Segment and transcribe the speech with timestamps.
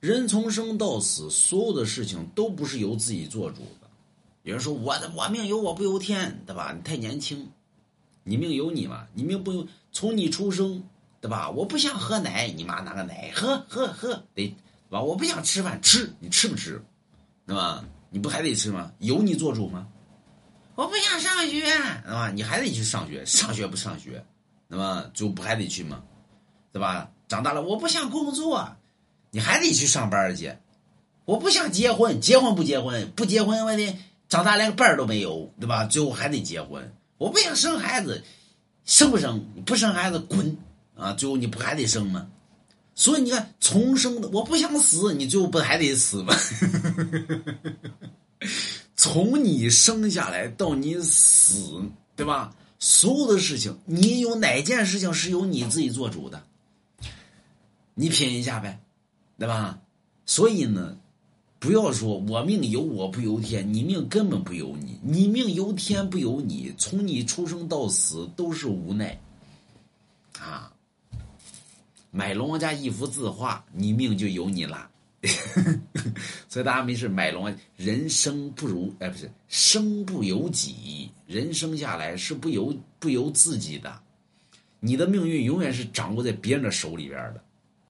[0.00, 3.90] 人从生到死，所有的事情都不是由自己做主的。
[4.42, 6.72] 有人说我的我命由我不由天，对吧？
[6.74, 7.50] 你太年轻，
[8.24, 10.82] 你命由你嘛，你命不由从你出生，
[11.20, 11.50] 对吧？
[11.50, 14.54] 我不想喝奶，你妈拿个奶喝喝喝，得对
[14.88, 15.02] 吧？
[15.02, 16.82] 我不想吃饭，吃你吃不吃，
[17.46, 17.84] 对吧？
[18.08, 18.90] 你不还得吃吗？
[19.00, 19.86] 由你做主吗？
[20.76, 22.30] 我不想上学，对吧？
[22.30, 24.24] 你还得去上学，上学不上学，
[24.66, 26.02] 那么就不还得去吗？
[26.72, 27.10] 对吧？
[27.28, 28.76] 长大了我不想工作，
[29.30, 30.54] 你还得去上班去。
[31.24, 33.10] 我不想结婚，结婚不结婚？
[33.14, 33.96] 不结婚我得
[34.28, 35.84] 长大连个伴儿都没有，对吧？
[35.84, 36.92] 最后还得结婚。
[37.18, 38.24] 我不想生孩子，
[38.84, 39.44] 生不生？
[39.64, 40.56] 不生孩子滚
[40.96, 41.12] 啊！
[41.12, 42.26] 最后你不还得生吗？
[42.94, 46.34] 所以你看，重生的我不想死，你最后不还得死吗？
[48.96, 51.80] 从你生下来到你死，
[52.16, 52.54] 对吧？
[52.78, 56.42] 所有的事情，你有哪件事情是由你自己做主的？
[57.94, 58.80] 你品一下呗，
[59.40, 59.80] 对吧？
[60.26, 60.98] 所以呢，
[61.58, 69.18] 不要说我命由我不由天，你命根本不由你，你命由天不由你，从你出生到死都是无奈
[70.38, 70.70] 啊。
[72.10, 74.90] 买龙王家一幅字画，你命就由你了。
[76.48, 84.00] 所以大家没事买龙王，人生不如哎，不是生不由己，人生下来是不由不由自己的，
[84.80, 87.42] 你的命运永远是掌握在别人的手里边的。